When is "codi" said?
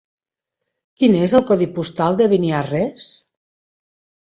1.51-1.69